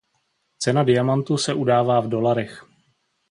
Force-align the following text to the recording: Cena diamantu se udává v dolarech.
Cena 0.57 0.83
diamantu 0.83 1.37
se 1.37 1.53
udává 1.53 1.99
v 1.99 2.09
dolarech. 2.09 2.65